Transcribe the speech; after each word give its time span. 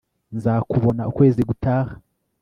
nzakubona 0.37 1.01
ukwezi 1.11 1.41
gutaha 1.49 1.91